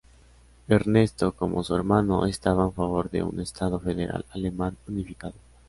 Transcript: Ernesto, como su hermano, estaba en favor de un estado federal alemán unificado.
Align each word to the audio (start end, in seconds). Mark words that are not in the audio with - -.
Ernesto, 0.67 1.33
como 1.33 1.63
su 1.63 1.75
hermano, 1.75 2.25
estaba 2.25 2.63
en 2.63 2.73
favor 2.73 3.11
de 3.11 3.21
un 3.21 3.39
estado 3.39 3.79
federal 3.79 4.25
alemán 4.33 4.75
unificado. 4.87 5.35